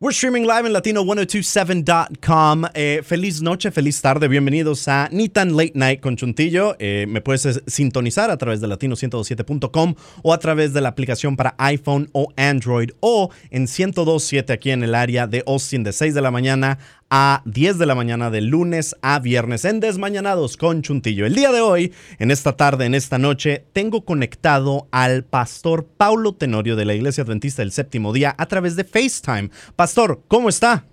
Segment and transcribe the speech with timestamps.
[0.00, 2.66] We're streaming live en latino1027.com.
[2.72, 4.28] Eh, feliz noche, feliz tarde.
[4.28, 6.76] Bienvenidos a Nitan Late Night con Chuntillo.
[6.78, 11.56] Eh, me puedes sintonizar a través de latino1027.com o a través de la aplicación para
[11.58, 16.22] iPhone o Android o en 1027 aquí en el área de Austin de 6 de
[16.22, 16.78] la mañana
[17.10, 21.24] a 10 de la mañana de lunes a viernes en Desmañanados con Chuntillo.
[21.24, 26.34] El día de hoy, en esta tarde, en esta noche, tengo conectado al pastor Paulo
[26.34, 29.50] Tenorio de la Iglesia Adventista del Séptimo Día a través de FaceTime.
[29.74, 30.84] Pastor, ¿cómo está?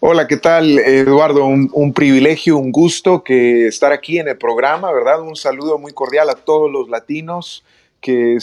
[0.00, 1.44] Hola, ¿qué tal, Eduardo?
[1.46, 5.20] Un, privilegio, un gusto que estar aquí en el programa, ¿verdad?
[5.22, 7.64] Un saludo muy cordial a todos los latinos
[8.00, 8.38] que,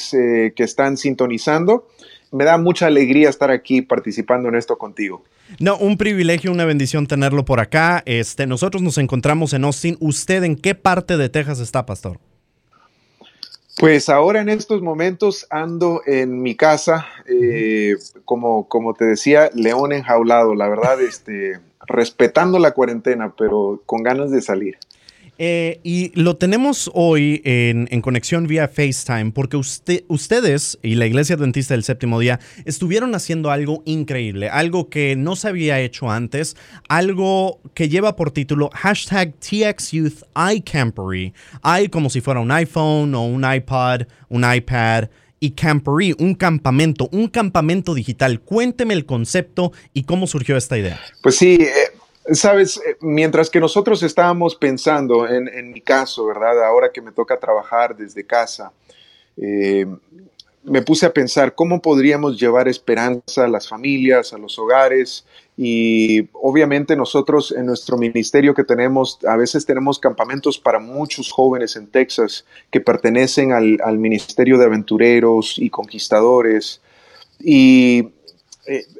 [0.55, 1.87] que están sintonizando.
[2.31, 5.23] Me da mucha alegría estar aquí participando en esto contigo.
[5.59, 8.03] No, un privilegio, una bendición tenerlo por acá.
[8.05, 9.97] Este, nosotros nos encontramos en Austin.
[9.99, 12.19] ¿Usted en qué parte de Texas está, pastor?
[13.77, 17.95] Pues ahora en estos momentos ando en mi casa, eh,
[18.25, 24.31] como, como te decía, león enjaulado, la verdad, este, respetando la cuarentena, pero con ganas
[24.31, 24.77] de salir.
[25.39, 31.35] Eh, y lo tenemos hoy en, conexión vía FaceTime porque usted, ustedes y la Iglesia
[31.35, 36.55] Adventista del Séptimo Día estuvieron haciendo algo increíble, algo que no se había hecho antes,
[36.89, 40.23] algo que lleva por título hashtag TXYouth.
[40.35, 47.09] I como si fuera un iPhone o un iPod, un iPad y Campery, un campamento,
[47.11, 48.41] un campamento digital.
[48.41, 50.99] Cuénteme el concepto y cómo surgió esta idea.
[51.21, 51.96] Pues sí, eh,
[52.31, 56.65] Sabes, eh, mientras que nosotros estábamos pensando, en, mi caso, ¿verdad?
[56.65, 58.73] Ahora que me toca trabajar desde casa,
[59.37, 59.85] eh,
[60.63, 65.25] me puse a pensar cómo podríamos llevar esperanza a las familias, a los hogares
[65.55, 71.77] y obviamente nosotros en nuestro ministerio que tenemos, a veces tenemos campamentos para muchos jóvenes
[71.77, 76.81] en Texas que pertenecen al, al Ministerio de Aventureros y Conquistadores
[77.39, 78.09] y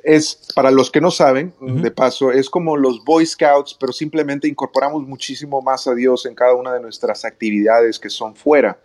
[0.04, 4.48] es, para los que no saben, de paso, es como los Boy Scouts, pero simplemente
[4.48, 8.80] incorporamos muchísimo más a Dios en cada una de nuestras actividades que son fuera.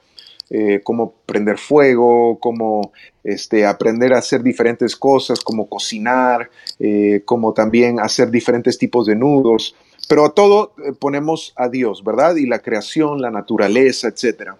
[0.54, 2.92] Eh, como prender fuego, como
[3.24, 9.16] este, aprender a hacer diferentes cosas, como cocinar, eh, como también hacer diferentes tipos de
[9.16, 9.74] nudos.
[10.10, 12.36] Pero a todo ponemos a Dios, ¿verdad?
[12.36, 14.50] Y la creación, la naturaleza, etc.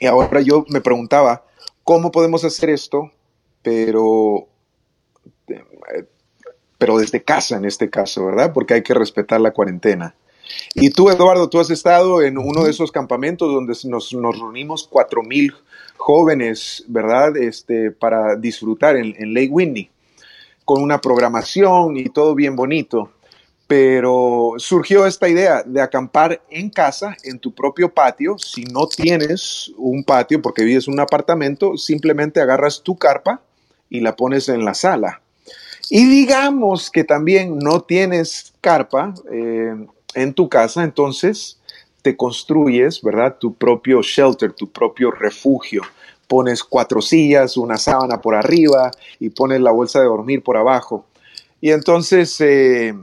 [0.00, 1.44] Y ahora yo me preguntaba,
[1.82, 3.10] ¿cómo podemos hacer esto?
[3.62, 4.48] Pero
[6.78, 8.52] pero desde casa en este caso, ¿verdad?
[8.52, 10.14] Porque hay que respetar la cuarentena.
[10.74, 14.86] Y tú, Eduardo, tú has estado en uno de esos campamentos donde nos, nos reunimos
[14.86, 15.54] cuatro mil
[15.96, 17.36] jóvenes, ¿verdad?
[17.36, 19.90] Este, para disfrutar en, en Lake Windy,
[20.64, 23.10] con una programación y todo bien bonito.
[23.66, 28.36] Pero surgió esta idea de acampar en casa, en tu propio patio.
[28.36, 33.40] Si no tienes un patio porque vives en un apartamento, simplemente agarras tu carpa
[33.88, 35.22] y la pones en la sala
[35.90, 39.74] y digamos que también no tienes carpa eh,
[40.14, 41.58] en tu casa, entonces
[42.02, 43.36] te construyes, ¿verdad?
[43.38, 45.82] Tu propio shelter, tu propio refugio.
[46.28, 51.06] Pones cuatro sillas, una sábana por arriba y pones la bolsa de dormir por abajo.
[51.60, 52.94] Y entonces eh,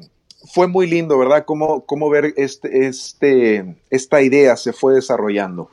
[0.54, 1.46] fue muy lindo, ¿verdad?
[1.46, 5.70] Cómo, cómo ver este, este, esta idea se fue desarrollando.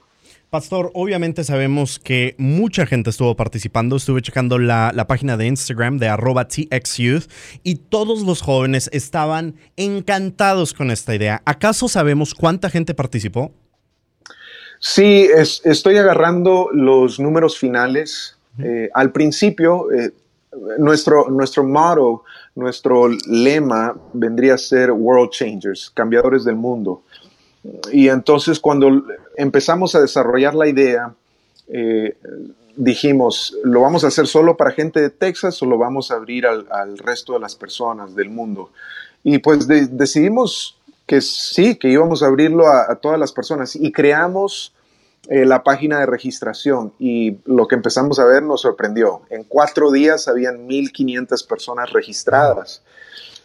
[0.50, 3.96] Pastor, obviamente sabemos que mucha gente estuvo participando.
[3.96, 7.24] Estuve checando la, página de Instagram de arroba TXYouth
[7.62, 11.42] y todos los jóvenes estaban encantados con esta idea.
[11.44, 13.52] ¿Acaso sabemos cuánta gente participó?
[14.80, 15.28] Sí,
[15.64, 18.38] estoy agarrando los números finales.
[18.58, 20.12] Eh, al principio, eh,
[20.78, 27.02] nuestro, nuestro motto, nuestro lema vendría a ser World Changers, cambiadores del mundo.
[27.92, 29.04] Y entonces cuando
[29.36, 31.14] empezamos a desarrollar la idea,
[31.68, 32.16] eh,
[32.76, 36.46] dijimos, ¿lo vamos a hacer solo para gente de Texas o lo vamos a abrir
[36.46, 38.70] al, resto de las personas del mundo?
[39.24, 44.72] Y pues decidimos que sí, que íbamos a abrirlo a, todas las personas y creamos
[45.28, 49.22] eh, la página de registración y lo que empezamos a ver nos sorprendió.
[49.30, 52.82] En cuatro días habían 1.500 personas registradas.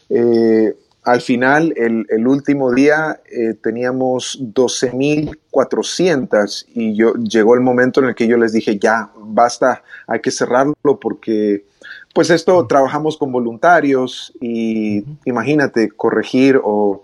[0.09, 8.07] Eh, al final, el, último día eh, teníamos 12.400 y yo, llegó el momento en
[8.07, 11.65] el que yo les dije, ya, basta, hay que cerrarlo porque,
[12.13, 17.03] pues esto, trabajamos con voluntarios y imagínate, corregir o,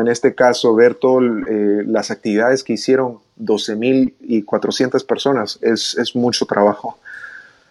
[0.00, 6.46] en este caso ver todas eh, las actividades que hicieron 12.400 personas, es, es mucho
[6.46, 6.98] trabajo.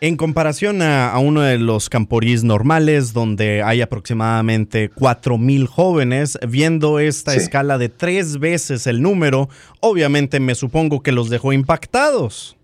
[0.03, 7.35] En comparación a, uno de los camporís normales, donde hay aproximadamente 4.000 jóvenes, viendo esta
[7.35, 9.47] escala de tres veces el número,
[9.79, 12.57] obviamente me supongo que los dejó impactados.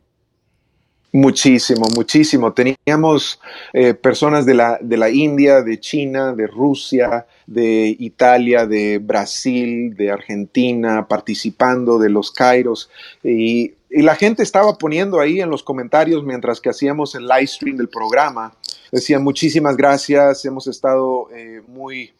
[1.14, 2.54] Muchísimo, muchísimo.
[2.54, 3.40] Teníamos
[3.72, 9.96] eh, personas de la, de la India, de China, de Rusia, de Italia, de Brasil,
[9.96, 12.90] de Argentina, participando de los Kairos.
[13.24, 17.78] Y, la gente estaba poniendo ahí en los comentarios mientras que hacíamos el live stream
[17.78, 18.54] del programa.
[18.92, 22.14] Decían muchísimas gracias, hemos estado eh, muy,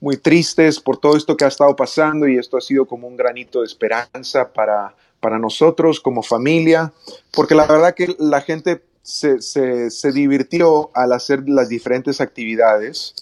[0.00, 3.16] muy tristes por todo esto que ha estado pasando y esto ha sido como un
[3.16, 6.92] granito de esperanza para para nosotros como familia,
[7.32, 13.14] porque la verdad que la gente se, se, divirtió al hacer las diferentes actividades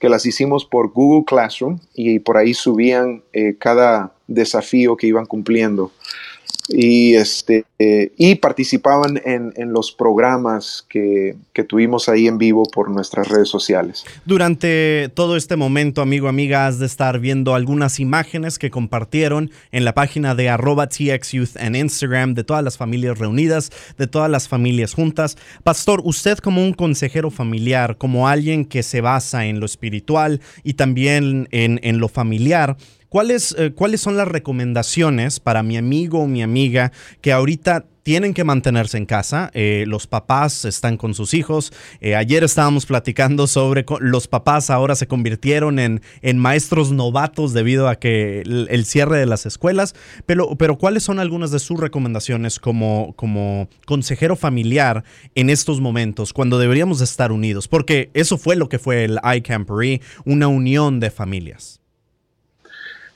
[0.00, 5.26] que las hicimos por Google Classroom y por ahí subían eh, cada desafío que iban
[5.26, 5.92] cumpliendo
[6.70, 12.90] y, este, y participaban en, en los programas que, que, tuvimos ahí en vivo por
[12.90, 14.04] nuestras redes sociales.
[14.26, 19.86] Durante todo este momento, amigo, amiga, has de estar viendo algunas imágenes que compartieron en
[19.86, 24.46] la página de arroba TXYouth en Instagram de todas las familias reunidas, de todas las
[24.46, 25.38] familias juntas.
[25.64, 30.74] Pastor, usted como un consejero familiar, como alguien que se basa en lo espiritual y
[30.74, 32.76] también en, en lo familiar,
[33.10, 37.69] ¿Cuáles, eh, ¿Cuáles son las recomendaciones para mi amigo o mi amiga que ahorita
[38.02, 39.50] tienen que mantenerse en casa.
[39.54, 41.72] Eh, los papás están con sus hijos.
[42.00, 47.88] Eh, ayer estábamos platicando sobre los papás ahora se convirtieron en, en maestros novatos debido
[47.88, 49.94] a que el, cierre de las escuelas.
[50.26, 56.32] Pero, pero ¿cuáles son algunas de sus recomendaciones como, como consejero familiar en estos momentos
[56.32, 57.68] cuando deberíamos estar unidos?
[57.68, 61.79] Porque eso fue lo que fue el iCampery, una unión de familias.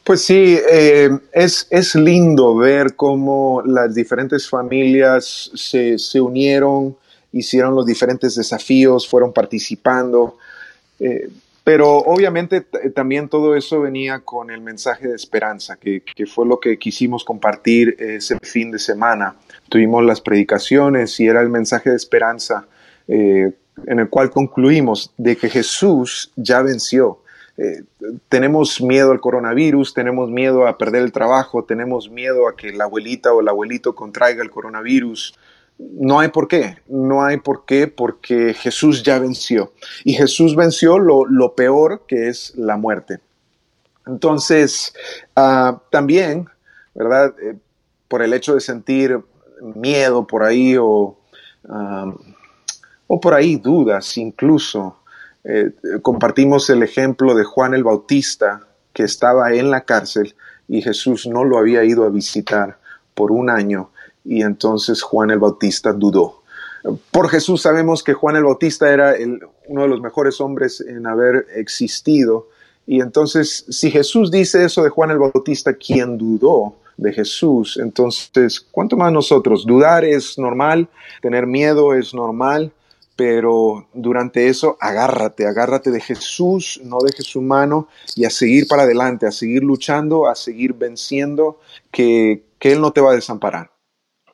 [0.04, 6.94] Pues sí, eh, es, es, lindo ver cómo las diferentes familias se, se unieron,
[7.32, 10.36] hicieron los diferentes desafíos, fueron participando,
[11.00, 11.30] eh,
[11.64, 12.60] pero obviamente
[12.94, 17.24] también todo eso venía con el mensaje de esperanza, que, que, fue lo que quisimos
[17.24, 19.36] compartir ese fin de semana.
[19.70, 22.66] Tuvimos las predicaciones y era el mensaje de esperanza
[23.08, 23.52] eh,
[23.86, 27.20] en el cual concluimos de que Jesús ya venció
[27.56, 27.84] eh,
[28.28, 32.84] tenemos miedo al coronavirus, tenemos miedo a perder el trabajo, tenemos miedo a que la
[32.84, 35.34] abuelita o el abuelito contraiga el coronavirus.
[35.78, 39.72] No hay por qué, no hay por qué porque Jesús ya venció
[40.04, 43.20] y Jesús venció lo, lo peor que es la muerte.
[44.06, 44.94] Entonces,
[45.34, 46.48] ah, también,
[46.94, 47.34] ¿verdad?
[47.40, 47.56] Eh,
[48.08, 49.18] por el hecho de sentir
[49.74, 51.16] miedo por ahí o,
[51.68, 52.12] ah,
[53.06, 54.98] o por ahí dudas incluso,
[55.44, 60.34] eh, compartimos el ejemplo de Juan el Bautista, que estaba en la cárcel
[60.68, 62.78] y Jesús no lo había ido a visitar
[63.14, 63.90] por un año
[64.24, 66.42] y entonces Juan el Bautista dudó.
[67.10, 69.14] Por Jesús sabemos que Juan el Bautista era
[69.66, 72.48] uno de los mejores hombres en haber existido
[72.86, 78.60] y entonces si Jesús dice eso de Juan el Bautista, quien dudó de Jesús, entonces
[78.60, 79.66] ¿cuánto más nosotros?
[79.66, 80.88] Dudar es normal,
[81.20, 82.72] tener miedo es normal,
[83.16, 88.82] pero durante eso agárrate, agárrate de Jesús, no dejes su mano y a seguir para
[88.82, 93.70] adelante, a seguir luchando, a seguir venciendo, que, Él no te va a desamparar.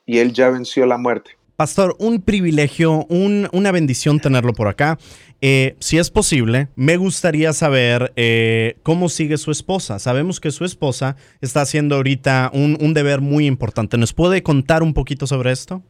[0.05, 1.31] Y Él ya venció la muerte.
[1.57, 4.97] Pastor, un privilegio, una bendición tenerlo por acá.
[5.41, 9.99] Eh, si es posible, me gustaría saber eh, cómo sigue su esposa.
[9.99, 13.97] Sabemos que su esposa está haciendo ahorita un, un deber muy importante.
[13.97, 15.83] ¿Nos puede contar un poquito sobre esto?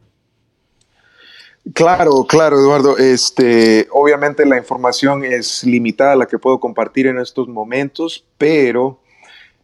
[1.74, 2.98] Claro, claro, Eduardo.
[2.98, 8.98] Este, obviamente la información es limitada la que puedo compartir en estos momentos, pero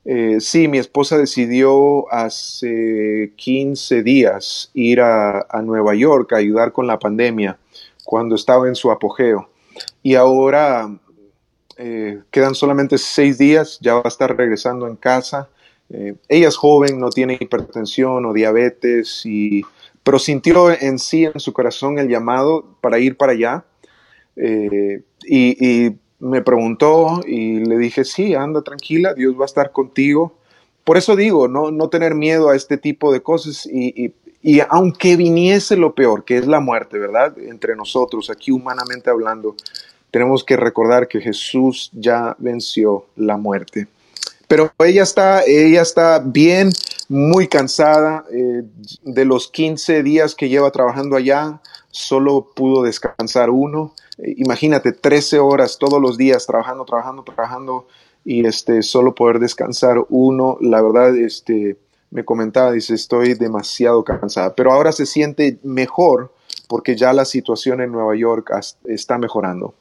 [0.04, 6.86] eh, sí, mi esposa decidió hace 15 días ir a, Nueva York a ayudar con
[6.86, 7.58] la pandemia
[8.04, 9.50] cuando estaba en su apogeo.
[10.02, 10.88] Y ahora
[11.76, 15.48] eh, quedan solamente seis días, ya va a estar regresando en casa.
[15.90, 19.62] Eh, ella es joven, no tiene hipertensión o diabetes y
[20.08, 23.66] pero sintió en sí, en su corazón, el llamado para ir para allá.
[24.36, 30.32] Eh, y, me preguntó y le dije, sí, anda tranquila, Dios va a estar contigo.
[30.82, 35.14] Por eso digo, no, no tener miedo a este tipo de cosas y, y, aunque
[35.14, 37.36] viniese lo peor, que es la muerte, ¿verdad?
[37.38, 39.56] Entre nosotros, aquí humanamente hablando,
[40.10, 43.88] tenemos que recordar que Jesús ya venció la muerte.
[44.48, 46.70] Pero ella está, ella está bien,
[47.08, 48.24] muy cansada.
[48.32, 48.62] Eh,
[49.02, 53.94] de los 15 días que lleva trabajando allá, solo pudo descansar uno.
[54.16, 57.86] Eh, imagínate, 13 horas todos los días trabajando, trabajando, trabajando
[58.24, 60.56] y este, solo poder descansar uno.
[60.62, 61.76] La verdad, este,
[62.10, 64.54] me comentaba, dice, estoy demasiado cansada.
[64.54, 66.32] Pero ahora se siente mejor
[66.68, 68.50] porque ya la situación en Nueva York
[68.84, 69.74] está mejorando.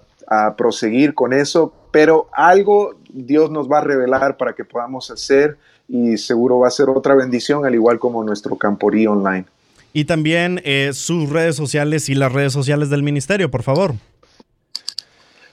[0.56, 5.58] proseguir con eso, pero algo Dios nos va a revelar para que podamos hacer
[5.88, 9.44] y seguro va a ser otra bendición, al igual como nuestro Camporí online.
[9.92, 13.94] Y también eh, sus redes sociales y las redes sociales del ministerio, por favor.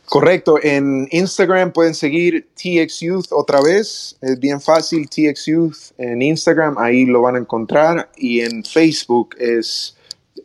[0.09, 6.21] Correcto, en Instagram pueden seguir TX Youth otra vez, es bien fácil, TX Youth en
[6.21, 9.95] Instagram, ahí lo van a encontrar, y en Facebook es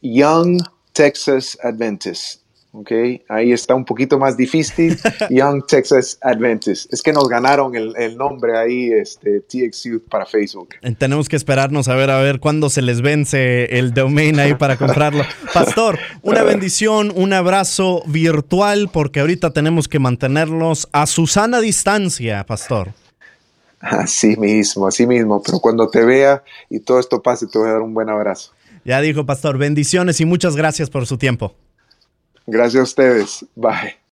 [0.03, 0.61] Young
[0.95, 2.41] Texas Adventist.
[2.77, 4.99] Okay, ahí está un poquito más difícil.
[5.31, 6.93] Young Texas Adventist.
[6.93, 10.71] Es que nos ganaron el, nombre ahí, este, TX Youth para Facebook.
[10.83, 14.57] Eh, tenemos que esperarnos a ver a ver cuándo se les vence el domain ahí
[14.57, 15.23] para comprarlo.
[15.53, 22.45] Pastor, una bendición, un abrazo virtual, porque ahorita tenemos que mantenerlos a su sana distancia,
[22.45, 22.89] Pastor.
[23.79, 25.41] Así mismo, así mismo.
[25.45, 28.51] Pero cuando te vea y todo esto pase, te voy a dar un buen abrazo.
[28.85, 31.55] Ya dijo, Pastor, bendiciones y muchas gracias por su tiempo.
[32.47, 33.47] Gracias a ustedes.
[33.55, 33.97] Bye.